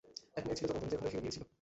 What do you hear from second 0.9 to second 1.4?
ঘরে ফিরে